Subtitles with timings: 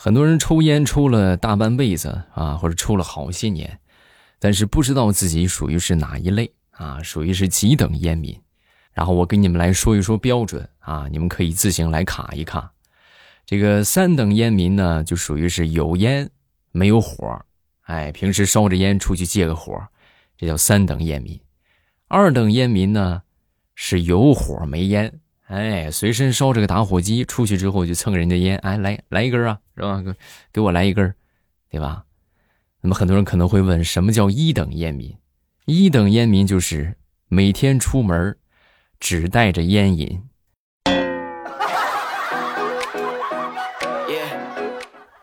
[0.00, 3.80] 很多人抽烟抽了大半辈子啊，或者抽了好些年，
[4.38, 8.40] 但是不知道自己属于是哪一类啊，属于是几等烟民。
[8.92, 12.70] 然后我给你们来说一说标准啊，你们可以自行来卡一卡。
[13.44, 16.30] 这个三等烟民呢，就属于是有烟
[16.70, 17.44] 没有火，
[17.82, 19.84] 哎，平时烧着烟出去借个火，
[20.36, 21.40] 这叫三等烟民。
[22.06, 23.22] 二等烟民呢，
[23.74, 25.18] 是有火没烟，
[25.48, 30.02] 哎，随身烧着个打火机，出去之后就蹭人家烟，哎，来来一根啊，是吧？
[30.02, 30.14] 给
[30.52, 31.14] 给我来一根，
[31.70, 32.04] 对吧？
[32.80, 35.16] 那么很多人可能会问，什么叫一等烟民？
[35.64, 36.96] 一等烟民就是
[37.28, 38.36] 每天出门
[39.00, 40.22] 只带着烟瘾。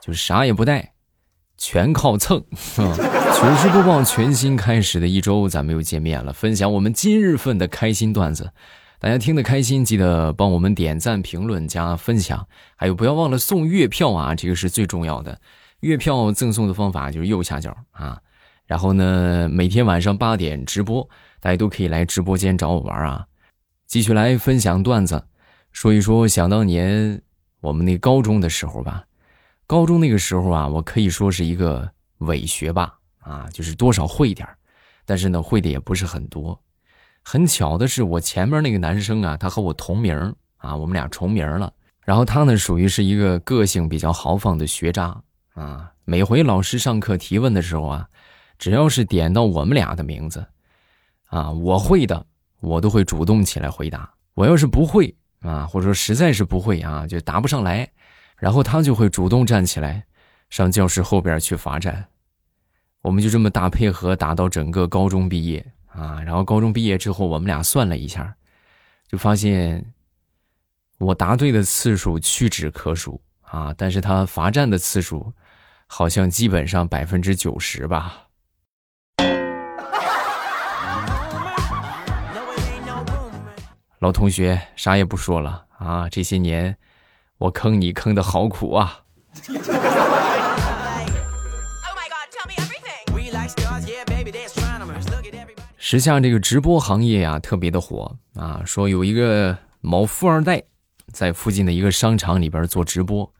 [0.02, 0.94] 就是啥也不带，
[1.58, 2.44] 全靠蹭。
[2.54, 8.52] 糗事播报全新开始的一周，咱们又见面了，分享我们今日份的开心段子。
[9.00, 15.40] 大家听得开心，记得帮我们点赞、评论、加分享，还有不要忘了送月票啊，这个是最重要的。
[15.82, 18.20] 月票赠送的方法就是右下角啊。
[18.66, 21.08] 然后呢，每天晚上八点直播，
[21.40, 23.28] 大家都可以来直播间找我玩啊。
[23.86, 25.24] 继续来分享段子，
[25.72, 27.22] 说一说想当年
[27.62, 29.04] 我们那高中的时候吧。
[29.68, 34.48] 高中那个时候啊，我可以说是一个伪学霸啊，就是多少会点
[35.06, 36.60] 但是呢，会的也不是很多。
[37.28, 40.16] 很巧的是，我前面那个男生啊，他和我同名
[40.58, 41.74] 啊，我们俩重名了。
[42.06, 45.20] 然后他呢，属于是一个个性比较豪放的学渣
[45.56, 45.92] 啊。
[46.06, 48.08] 每回老师上课提问的时候啊，
[48.60, 50.46] 只要是点到我们俩的名字，
[51.26, 52.24] 啊，我会的，
[52.60, 54.08] 我都会主动起来回答。
[54.36, 57.90] 我要是不会啊，或者说实在是不会啊，就答不上来。
[58.38, 60.06] 然后他就会主动站起来，
[60.52, 62.06] 上教室后边去罚站。
[63.02, 65.66] 我们就这么打配合，打到整个高中毕业
[65.96, 66.22] 啊。
[66.26, 68.36] 然后高中毕业之后，我们俩算了一下，
[69.08, 69.94] 就发现
[70.98, 75.34] 我答对的次数屈指可数啊，但是他罚站的次数
[75.88, 78.28] 好像基本上百分之九十吧。
[84.00, 86.78] 老同学，啥也不说了啊，这些年。
[87.38, 89.02] 我坑你坑的好苦啊！
[95.88, 98.64] 时下这个直播行业呀，特别的火啊。
[98.66, 100.64] 说有一个某富二代，
[101.14, 103.32] 在附近的一个商场里边做直播，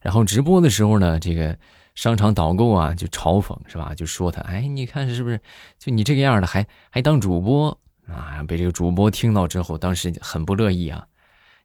[0.00, 1.58] 然后直播的时候呢，这个
[1.94, 3.94] 商场导购啊就嘲讽是吧？
[3.94, 5.38] 就说他，哎，你看是不是？
[5.78, 7.78] 就你这个样的，还还当主播
[8.08, 8.42] 啊？
[8.48, 11.06] 被这个主播听到之后，当时很不乐意啊。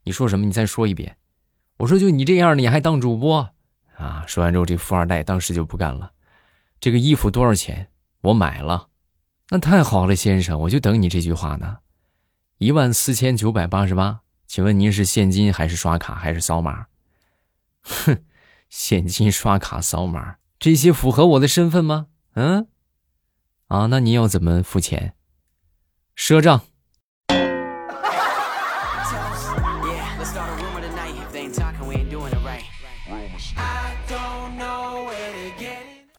[0.03, 0.46] 你说什么？
[0.46, 1.16] 你再说一遍。
[1.78, 3.50] 我说：“就你这样的，你还当主播
[3.96, 6.12] 啊？”说完之后，这富二代当时就不干了。
[6.81, 7.88] 这个衣服多少钱？
[8.19, 8.90] 我买了。
[9.50, 11.78] 那太好了，先生，我就等你这句话呢。
[12.58, 16.88] 一万四千九百八十八，请问您是现金还是刷卡还是扫码？
[17.84, 18.24] 哼，
[18.70, 22.08] 现金、刷卡、扫码，这些符合我的身份吗？
[22.34, 22.68] 嗯？
[23.68, 25.14] 啊，那你要怎么付钱？
[26.18, 26.62] 赊账。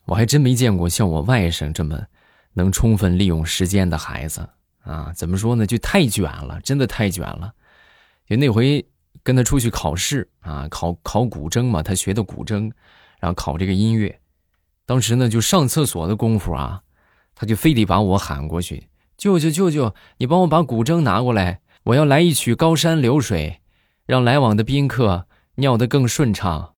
[0.04, 2.06] 我还真没见过像我外甥这么
[2.56, 4.48] 能充分利用时间的孩子
[4.82, 5.12] 啊！
[5.14, 5.66] 怎么说呢？
[5.66, 7.52] 就太卷了，真的太卷了。
[8.26, 8.82] 就那回
[9.22, 12.72] 跟他出去考试啊，考考古筝嘛，他学的古筝，
[13.20, 14.18] 然后考这个音乐。
[14.86, 16.80] 当时呢，就上厕所的功夫啊，
[17.34, 23.60] 他就非得把我喊过去：“舅舅，舅舅，你帮我把古筝拿过来，我要来一曲《高山流水》，
[24.06, 26.72] 让来往的宾客尿得更顺畅。”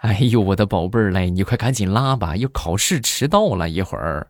[0.00, 4.28] 哎呦，我的宝贝儿嘞，你快赶紧拉吧，要考试迟到了一会儿。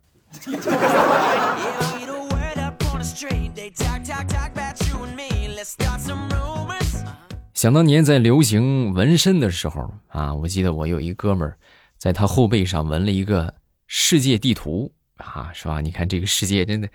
[7.52, 11.58] 想当年在流行纹身的时候啊，我记得我有一哥们儿，
[11.98, 13.52] 在他后背上纹了一个
[13.86, 15.82] 世界地图啊，是吧？
[15.82, 16.88] 你看这个世界真的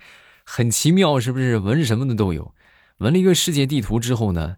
[0.44, 1.58] 很奇妙，是不是？
[1.58, 2.52] 纹什么的都有。
[2.98, 4.56] 纹了一个世界地图之后呢，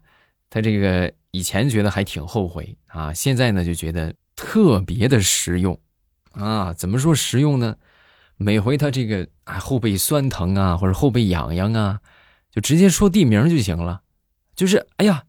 [0.49, 1.11] 他这个。
[1.31, 5.79] 以前觉得还挺后悔啊，现在呢就觉得特别的实用，
[6.31, 7.75] 啊，怎么说实用呢？
[8.37, 11.99] 每回他这个啊后背酸疼啊，或者后背痒痒啊，
[12.49, 14.01] 就直接说地名就行了，
[14.55, 15.21] 就是哎呀，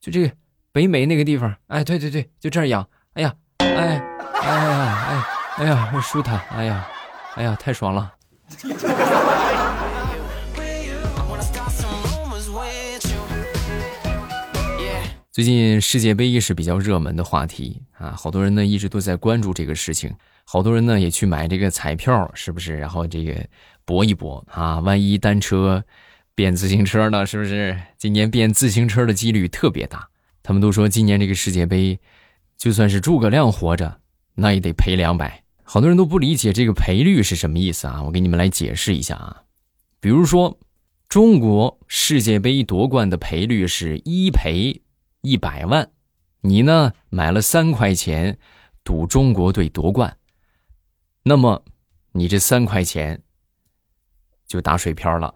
[0.00, 0.34] 就这个
[0.72, 5.24] 北美那个地方，哎，对对对，就这儿痒，哎呀，哎，哎呀，哎，
[5.58, 6.88] 哎呀，舒坦，哎呀，
[7.36, 8.12] 哎呀，太爽了。
[15.32, 20.14] 最近世界杯是比较热门的话题啊，好多人呢一直都在关注这个事情，
[20.44, 22.76] 好多人呢也去买这个彩票，是不是？
[22.76, 23.34] 然后这个
[23.86, 25.82] 搏一搏啊，万一单车
[26.34, 27.74] 变自行车呢，是不是？
[27.96, 30.06] 今年变自行车的几率特别大。
[30.42, 31.98] 他们都说今年这个世界杯，
[32.58, 34.00] 就算是诸葛亮活着，
[34.34, 35.42] 那也得赔两百。
[35.62, 38.02] 好多人都不理解这个赔率是什么意思啊？
[38.02, 39.44] 我给你们来解释一下啊。
[39.98, 40.58] 比如说，
[41.08, 44.82] 中国世界杯夺冠的赔率是一赔
[45.24, 45.88] 一百万，
[46.40, 48.40] 你呢买了三块钱
[48.82, 50.16] 赌中国队夺冠，
[51.22, 51.64] 那么
[52.10, 53.22] 你这三块钱
[54.48, 55.32] 就打水漂了。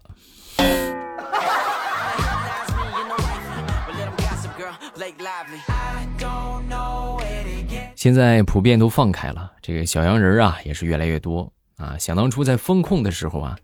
[7.95, 11.97] 现在普遍都放开了，这个小洋人啊也是越来越多啊。
[11.97, 13.57] 想当初在风控的时候啊，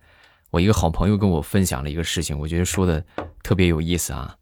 [0.51, 3.05] 我一个好朋友跟我分享了一个事情，我觉得说的
[3.43, 4.37] 特别有意思啊。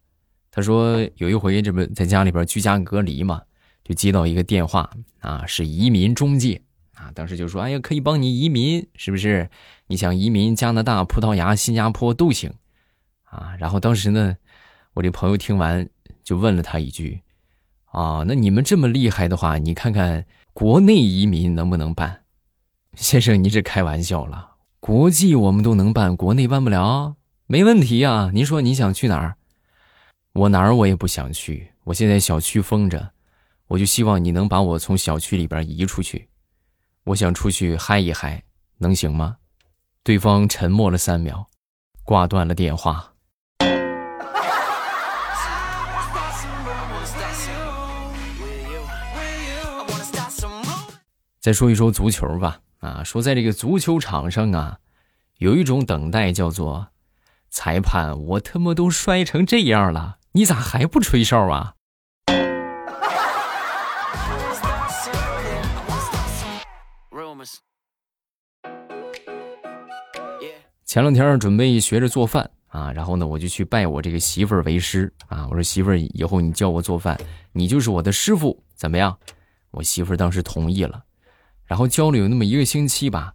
[0.51, 3.41] 他说有一回这不在家里边居家隔离嘛，
[3.83, 4.89] 就接到一个电话
[5.19, 6.61] 啊，是移民中介
[6.95, 9.49] 啊，当时就说哎呀可以帮你移民，是不是？
[9.87, 12.53] 你想移民加拿大、葡萄牙、新加坡都行
[13.23, 13.55] 啊。
[13.57, 14.35] 然后当时呢，
[14.93, 15.87] 我这朋友听完
[16.23, 17.21] 就问了他一句。
[17.85, 22.21] 啊，那你们这么厉害的话，你看看国内移民能不能办？
[22.95, 27.15] 先生，您这开玩笑了，国际我们都能办，国内办不了？
[27.47, 29.37] 没问题啊，您说你想去哪儿？
[30.33, 33.11] 我哪儿我也不想去，我现在小区封着，
[33.67, 36.29] 我就希望你能把我从小区里边移出去，
[37.03, 38.41] 我想出去嗨一嗨，
[38.77, 39.35] 能行吗？
[40.03, 41.47] 对方沉默了三秒，
[42.03, 43.13] 挂断了电话。
[51.41, 54.79] 再说一说足球吧，啊，说在这个足球场上啊，
[55.39, 56.87] 有一种等待叫做，
[57.49, 61.73] 裁判，我他妈都摔成这样了，你咋还不吹哨啊？
[70.85, 77.19] 前两天准备学着做饭啊，然后呢，我就去拜我这个媳妇儿为师啊，我说媳妇儿，以后你教我做饭，
[77.51, 79.17] 你就是我的师傅，怎么样？
[79.71, 81.03] 我媳妇儿当时同意了。
[81.65, 83.33] 然后教了有那么一个星期吧，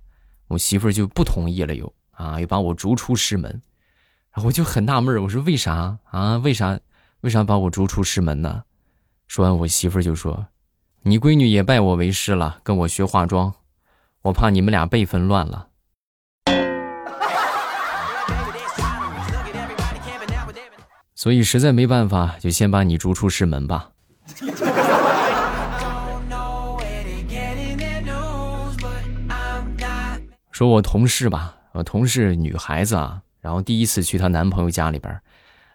[0.49, 3.51] 我媳妇儿就不同意了，又啊，又把我逐出师门。
[4.33, 6.37] 然后我就很纳闷我说为啥啊？
[6.37, 6.79] 为啥？
[7.23, 8.65] 为啥把我逐出师门呢？
[9.27, 10.47] 说完，我媳妇儿就说
[11.03, 13.53] ：“你闺女也拜我为师了，跟我学化妆，
[14.23, 15.69] 我怕你们俩辈分乱了。
[21.17, 23.91] ”所以实在没办法，就先把你逐出师门吧。
[30.53, 35.21] 说我同事吧，我同事女孩子啊，然后第一次去她男朋友家里边，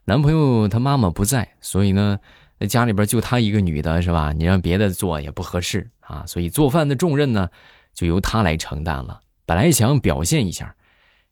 [0.06, 2.19] 男朋友他妈妈不在，所以呢，
[2.68, 4.33] 家里边就她一个女的，是吧？
[4.33, 7.50] 你让别的做也不合适啊，所以做饭的重任呢，
[7.94, 9.21] 就由她来承担了。
[9.45, 10.75] 本来想表现一下，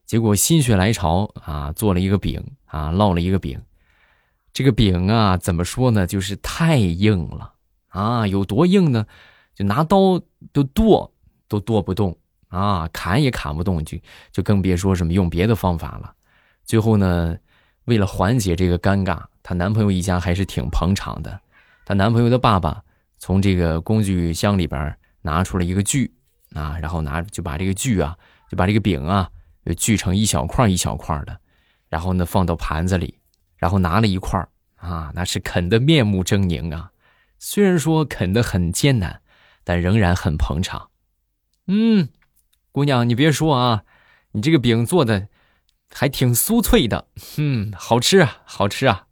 [0.06, 3.62] 结果心血来潮啊，做了一个饼啊，烙了一个饼。
[4.54, 6.06] 这个饼啊，怎么说呢？
[6.07, 7.54] 就是太硬了
[7.89, 9.06] 啊，有多硬呢？
[9.56, 10.21] 就拿刀
[10.54, 11.12] 都剁
[11.48, 12.18] 都剁不动。
[12.50, 13.95] 啊，砍也砍不动，就
[14.31, 16.12] 就更别说什么用别的方法了。
[16.66, 17.38] 最后呢，
[17.90, 21.42] 为了缓解这个尴尬，她男朋友一家还是挺捧场的。
[21.86, 22.82] 她男朋友的爸爸
[23.18, 26.14] 从这个工具箱里边拿出了一个锯
[26.54, 28.16] 啊，然后拿就把这个锯啊，
[28.50, 29.30] 就把这个饼啊，
[29.76, 31.38] 锯成一小块一小块的，
[31.90, 33.20] 然后呢放到盘子里，
[33.58, 36.92] 然后拿了一块啊，那是啃得面目狰狞啊。
[37.40, 39.22] 虽然说啃得很艰难，
[39.64, 40.90] 但仍然很捧场。
[41.68, 42.10] 嗯。
[42.72, 43.84] 姑娘，你别说啊，
[44.34, 45.28] 你这个饼做的
[45.94, 49.06] 还挺酥脆的，嗯，好吃啊，好吃啊。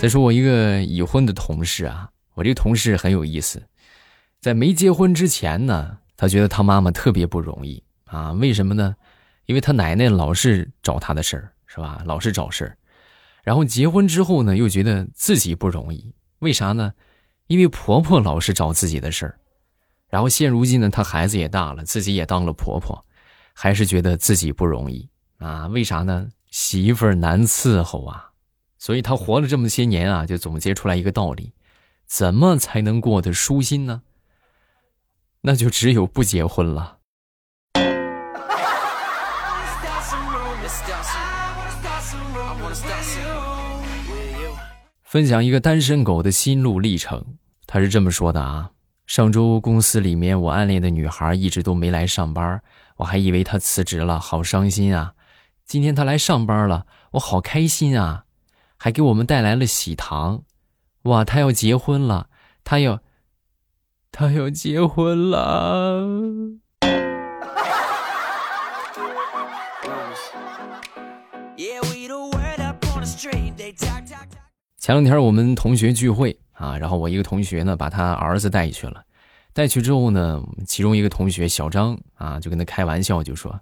[0.00, 3.62] 再说我一个已婚的同事啊，我这个同事很有意思，
[4.40, 8.96] 在没结婚之前呢，他觉得他妈妈特别不容易啊，为什么呢？
[9.44, 12.00] 因为他奶奶老是找他的事儿，是吧？
[12.06, 12.78] 老是找事儿。
[13.42, 16.92] 然后结婚之后呢，又觉得自己不容易，为啥呢？
[17.46, 19.38] 因为婆婆老是找自己的事儿。
[20.08, 23.04] 然后现如今呢，她孩子也大了，自己也当了婆婆，
[23.54, 25.66] 还是觉得自己不容易啊？
[25.68, 26.28] 为啥呢？
[26.50, 28.30] 媳妇儿难伺候啊！
[28.76, 31.52] 所以她活了这么些年啊，就总结出来一个道理：
[32.06, 34.02] 怎么才能过得舒心呢？
[35.42, 36.98] 那就只有不结婚了。
[45.10, 47.36] 分享一个单身狗的心路历程，
[47.66, 48.70] 他是这么说的啊：
[49.08, 52.62] 上周公司里面我暗恋的女孩一直都没来上班，
[52.98, 55.14] 我还以为她辞职了，好伤心啊！
[55.66, 58.26] 今天她来上班了，我好开心啊，
[58.76, 60.44] 还给我们带来了喜糖。
[61.02, 62.28] 哇，她要结婚了，
[62.62, 63.00] 她要，
[64.12, 66.06] 她要结婚了。
[74.80, 79.04] 前两天我们同学聚会啊，然后我一个同学呢把他儿子带去了，
[79.52, 83.60] 带去之后呢，其中一个同学小张啊就跟他开玩笑就说：“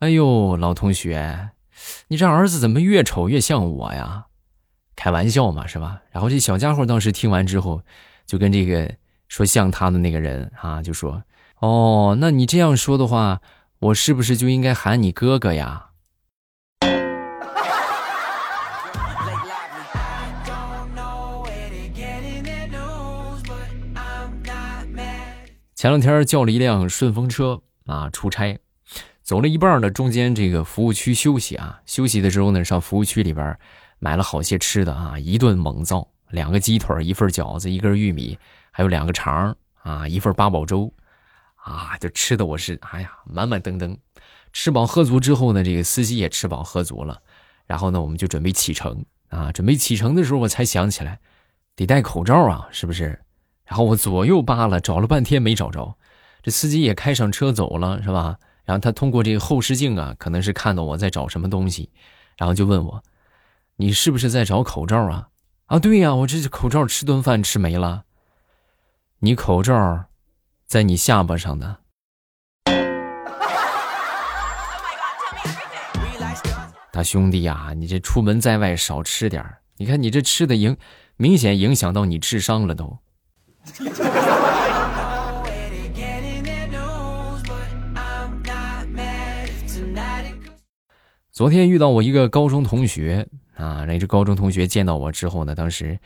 [0.00, 1.50] 哎呦，老同学，
[2.08, 4.26] 你这儿子怎么越瞅越像我呀？”
[4.96, 6.02] 开玩笑嘛，是吧？
[6.10, 7.80] 然后这小家伙当时听完之后，
[8.26, 8.92] 就跟这个
[9.28, 11.22] 说像他的那个人啊就说
[11.62, 13.40] ：“哦，那你这样说的话，
[13.78, 15.90] 我是不是就应该喊你哥哥呀？”
[25.82, 28.56] 前两天叫了一辆顺风车啊，出差，
[29.24, 33.58] 走了一半呢，中间这个服务区休息啊，休息的时候呢，上服务区里边
[33.98, 38.38] 买了好些吃的啊，一顿猛造，两个鸡腿，一份饺子，一根玉米，
[38.70, 40.88] 还有两个肠啊，一份八宝粥，
[41.56, 43.98] 啊，就吃的我是哎呀满满登登。
[44.52, 47.20] 吃饱喝足之后呢，这个司机也吃饱喝足了，
[47.66, 51.18] 然后呢，我们就准备启程啊，准备启程的时候，我才想起来
[51.74, 53.18] 得戴口罩啊，是不是？
[53.72, 55.96] 然后我左右扒拉，找了半天没找着，
[56.42, 58.36] 这司机也开上车走了，是吧？
[58.64, 61.88] 然后他通过这个后视镜啊，可能是看到我在找什么东西，
[62.36, 63.02] 然后就问我
[63.76, 65.28] ：“你是不是在找口罩啊？”
[65.68, 68.02] 啊，对呀，我这口罩吃顿饭吃没了。
[69.20, 70.04] 你口罩
[70.66, 71.78] 在你下巴上的。
[76.90, 79.42] 大兄弟呀，你这出门在外少吃点
[79.78, 80.76] 你看你这吃的影，
[81.16, 82.98] 明显影响到你智商了都。
[91.30, 95.98] 昨天遇到我一个高中同学啊，那这高中同学见到我之后呢，当时，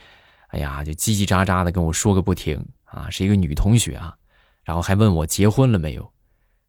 [0.49, 4.15] 哎呀，就叽叽喳喳的跟我说个不停啊，是一个女同学啊，
[4.63, 6.13] 然后还问我结婚了没有，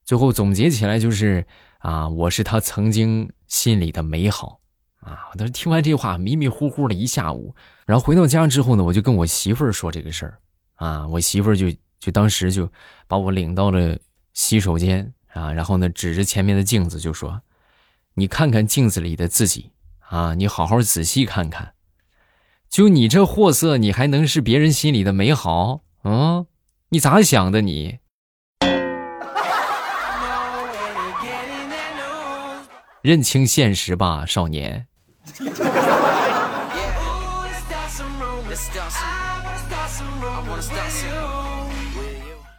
[0.06, 1.46] 最后总结起来就是
[1.80, 4.60] 啊，我是他曾经心里的美好
[5.02, 5.28] 啊。
[5.32, 7.54] 我当时听完这话，迷迷糊糊的一下午，
[7.86, 10.40] 然后回到家之后呢，我就跟我媳妇儿说这个事儿。
[10.78, 11.68] 啊，我媳妇儿就
[12.00, 12.72] 就当时就
[13.08, 13.98] 把我领到了
[14.34, 17.42] 洗手间啊，然后呢，指着前面的镜子就说
[18.16, 19.72] ：“你看看镜子里的自己
[20.10, 21.74] 啊，你好好仔细看看，
[22.70, 25.82] 就你这货色，你还能是别人心里的美好？
[26.04, 26.46] 嗯，
[26.90, 28.00] 你咋想的你？
[33.02, 34.88] 认清现实吧，少年。”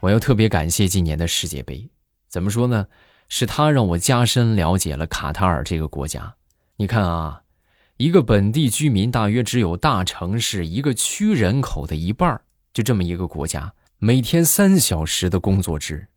[0.01, 1.91] 我要特别感谢今年的世界杯，
[2.29, 2.87] 怎么说呢？
[3.29, 6.37] 是他让我加深了解了卡塔尔这个国家。
[6.77, 7.43] 你看啊，
[7.97, 12.41] 一个本地居民大约只有大城市一个区人口的一半
[12.73, 16.09] 就这么一个国家，每天三小时的工作制。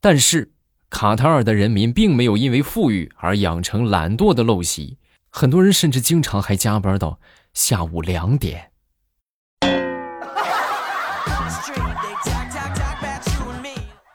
[0.00, 0.52] 但是
[0.90, 4.98] 卡塔尔的人民并没有因为富裕而养成懒惰的陋习，
[5.30, 7.20] 很多人甚至经常还加班到
[7.54, 8.72] 下午两点。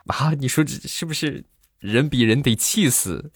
[0.09, 1.45] 啊，你说这是不是
[1.77, 3.31] 人比人得气死？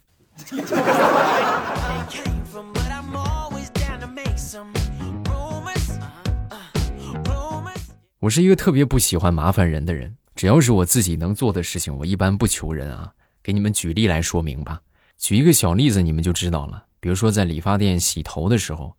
[8.20, 13.14] 我是一个特别不喜欢麻烦人的人，只要是我自己能做的事情，我一般不求人啊。
[13.44, 14.82] 给你们举例来说明吧，
[15.18, 16.86] 举一个小例子，你们就知道了。
[17.00, 18.96] 比如说在理发店洗头的时候，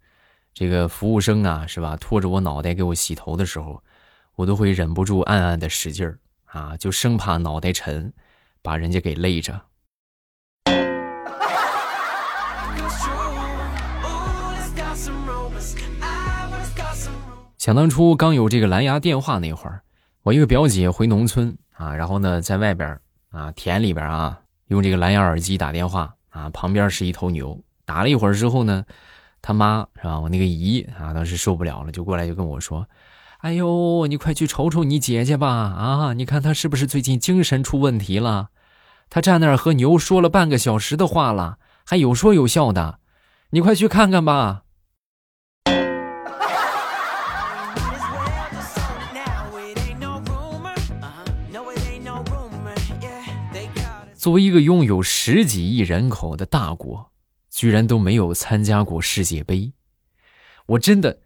[0.52, 3.82] 这个服务生啊，是吧，拖着我脑袋给我洗头的时候，
[4.36, 6.20] 我都会忍不住暗暗的使劲儿。
[6.54, 8.12] 啊，就生怕脑袋沉，
[8.62, 9.60] 把人家给累着。
[17.58, 19.82] 想当初刚有这个蓝牙电话那会儿，
[20.22, 27.60] 我一个表姐回农村啊，然后呢，在外边啊田里边啊，用这个蓝牙耳机打电话啊，旁边是一头牛。
[27.84, 28.84] 打了一会儿之后呢，
[29.42, 30.20] 他妈是吧？
[30.20, 32.86] 我那个姨啊，当时受不了了，就过来就跟我说。
[33.44, 35.46] 哎呦，你快去瞅瞅你姐姐吧！
[35.48, 38.48] 啊，你看她是不是最近精神出问题了？
[39.10, 43.00] 她站那儿和牛说了半个小时的话了，还有说有笑的，
[43.50, 44.62] 你快去看看吧。
[54.14, 57.10] 作为一个拥有十几亿人口的大国，
[57.50, 59.74] 居然都没有参加过世界杯，
[60.64, 61.18] 我真的。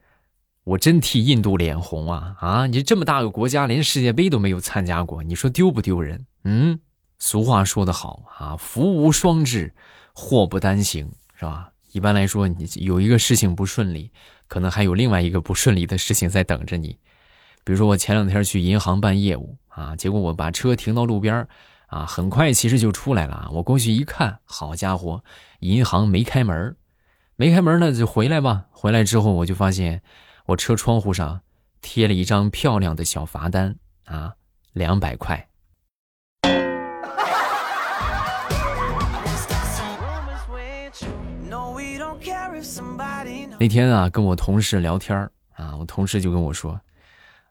[0.68, 2.36] 我真替印度脸红啊！
[2.40, 6.26] 啊，你这么大个国家，连世界杯都没有参加过，你说丢不丢人？
[6.44, 6.78] 嗯，
[7.18, 9.72] 俗话说得好啊，福无双至，
[10.12, 11.70] 祸不单行，是吧？
[11.92, 14.10] 一般来说，你有一个事情不顺利，
[14.46, 16.98] 可能还有另外一个不顺利的事情在等着你。
[17.64, 21.48] 比如说我前两天去银行办业务啊，结果我把车停到路边
[21.86, 23.48] 啊，很快其实就出来了。
[23.54, 25.24] 我过去一看，好家伙，
[25.60, 26.76] 银行没开门
[27.36, 28.66] 没开门呢就回来吧。
[28.70, 30.02] 回来之后我就发现，
[30.48, 31.42] 我车窗户上
[31.82, 34.32] 贴了一张漂亮的小罚单啊，
[34.72, 35.46] 两百块。
[43.60, 46.80] 那天啊，跟我同事聊天啊，我同事就跟我说：“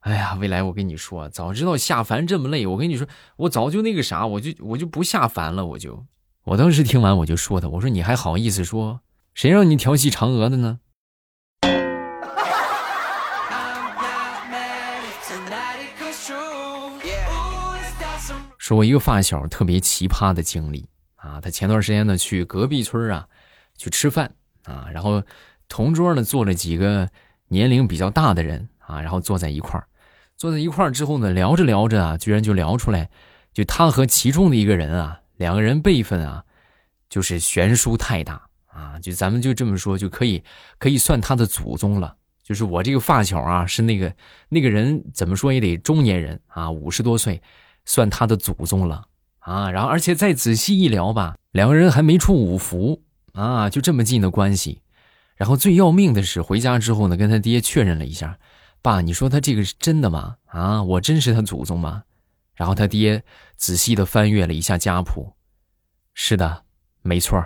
[0.02, 6.04] 哎呀，未来我跟你说，早知道下凡这么累，我跟你说，我早就那个啥，我就我就不下凡了，我就。”
[6.46, 9.02] 我当时听完我就说他：“我说你还好意思说？
[9.36, 10.80] 谁让你调戏嫦娥的呢？”
[18.68, 23.26] 说我一个发小特别奇葩的经历啊，他前段时间呢去隔壁村啊
[23.78, 24.34] 去吃饭
[24.64, 25.24] 啊，然后。
[25.70, 27.10] 同桌呢坐了几个
[27.50, 29.86] 年龄比较大的人啊，然后坐在一块儿，
[30.38, 33.10] 坐在一块儿之后呢，聊着聊着啊，居然就聊出来，
[33.52, 36.46] 就他和其中的一个人啊，两个人辈分啊，
[37.10, 40.42] 就是悬殊太大啊，就咱们就这么说，就可以
[40.78, 42.16] 可以算他的祖宗了。
[42.42, 44.16] 就是我这个发小啊，是那个
[44.48, 47.42] 那个人怎么说也得中年人啊，五十多岁，
[47.88, 49.08] 算他的祖宗了
[49.40, 49.72] 啊。
[49.72, 53.02] 然后而且再仔细一聊吧，两个人还没出五福
[53.34, 54.84] 啊，就这么近的关系。
[55.36, 58.38] 然后最要命的是，回家之后呢，跟他爹确认了一下，
[58.84, 60.36] 爸，你说他这个是真的吗？
[60.46, 62.04] 啊，我真是他祖宗吗？
[62.54, 63.24] 然后他爹
[63.56, 65.34] 仔细的翻阅了一下家谱，
[66.14, 66.64] 是的，
[67.02, 67.44] 没错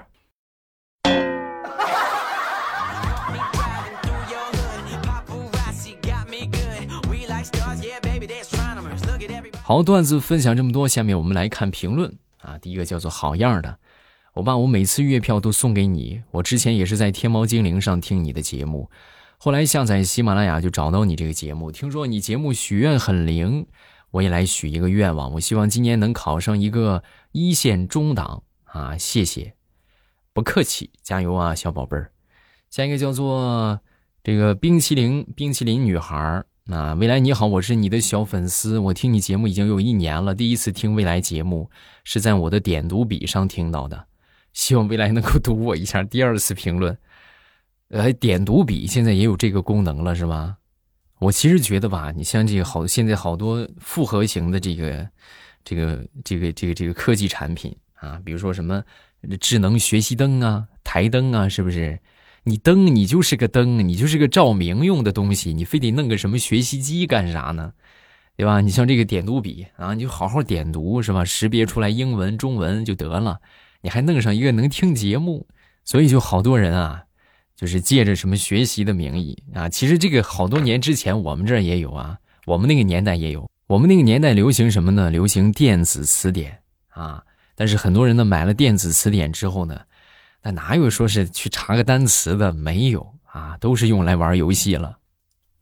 [9.64, 12.58] 好，段子分享这么多，下面我们来看评论啊。
[12.58, 13.78] 第一个叫做好样的。
[14.34, 16.24] 我把我每次月票都送给你。
[16.32, 18.90] 我之前也是在天猫精灵上听你的节目，
[19.38, 21.72] 后来下载喜马拉雅就找到你这个节目。
[21.72, 23.66] 听说你节目许愿很灵，
[24.12, 25.32] 我也来许一个愿望。
[25.34, 28.98] 我希望今年能考上一个一线中档啊！
[28.98, 29.54] 谢谢，
[30.34, 32.12] 不客气，加油啊，小宝贝儿。
[32.70, 33.80] 下一个叫做
[34.24, 40.34] 这个冰淇淋冰淇淋女孩儿啊，未来你好，我是你的小粉丝，我听你节目已经有一年了。
[40.34, 41.70] 第一次听未来节目
[42.04, 44.06] 是在我的点读笔上听到的。
[44.54, 46.98] 希望未来能够读我一下第二次评论，
[47.90, 50.58] 呃，点读笔现在也有这个功能了，是吗？
[51.20, 55.08] 我其实觉得吧，你像这个好，现在好多复合型的这个、
[55.64, 58.84] 这个、这个、这个、这个科技产品啊，比如说什么
[59.40, 62.00] 智能学习灯啊、台灯啊，是不是？
[62.44, 67.72] 你灯你就是个灯，你就是个照明用的东西，你非得弄个什么学习机干啥呢？
[68.36, 68.62] 对吧？
[68.62, 71.24] 你像这个点读笔啊，你就好好点读是吧？
[71.24, 73.40] 识别出来英文、中文就得了。
[73.82, 75.46] 你还弄上一个能听节目，
[75.86, 77.04] 所以就好多人啊，
[77.56, 79.70] 就是借着什么学习的名义啊。
[79.70, 83.48] 其实这个好多年之前我们这儿也有啊，我们那个年代也有。
[83.68, 85.12] 我们那个年代流行什么呢？
[85.12, 86.58] 流行电子词典
[86.90, 87.24] 啊。
[87.54, 89.80] 但是很多人呢买了电子词典之后呢，
[90.44, 92.52] 那哪有说是去查个单词的？
[92.54, 94.98] 没有啊，都是用来玩游戏了。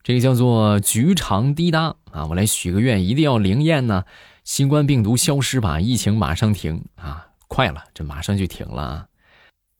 [0.02, 4.04] 这个叫做菊长滴答啊，我来许个愿，一定要灵验呢。
[4.44, 7.26] 新冠病毒消失吧，疫情马上停啊。
[7.46, 9.06] 快了，这马上就停了啊！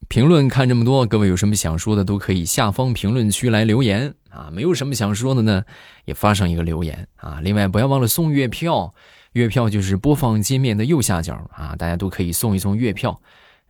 [0.09, 4.51] 评论看这么多，各位有什么想说的，都可以下方评论区来留言啊！
[4.53, 5.65] 没有什么想说的呢，
[6.05, 7.41] 也发上一个留言啊！
[7.43, 8.93] 另外，不要忘了送月票，
[9.35, 13.21] 月票就是播放界面的右下角啊，大家都可以送一送月票。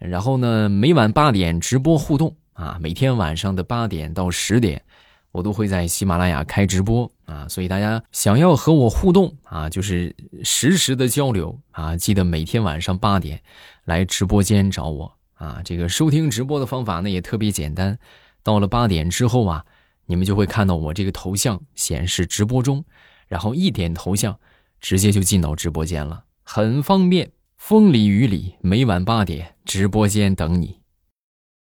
[0.00, 4.82] 然后呢，每晚八点直播互动啊，每天晚上的八点到十点，
[5.30, 13.40] 我都会在喜马拉雅开直播啊，所以大家想要和我互动啊，就是实时的交流啊，记得每天晚上八点。
[13.86, 15.60] 来直播间找我啊！
[15.64, 17.98] 这个收听直播的方法呢也特别简单，
[18.42, 19.64] 到了八点之后啊，
[20.06, 22.84] 你们就会看到我这个头像显示直播中，
[23.26, 24.38] 然后一点头像，
[24.80, 27.32] 直接就进到直播间了，很方便。
[27.60, 30.79] 风里雨里，每晚八点直播间等你。